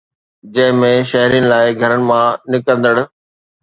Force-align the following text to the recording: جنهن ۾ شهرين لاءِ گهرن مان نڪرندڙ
جنهن 0.53 0.79
۾ 0.85 0.89
شهرين 1.11 1.47
لاءِ 1.53 1.77
گهرن 1.79 2.01
مان 2.09 2.29
نڪرندڙ 2.51 2.95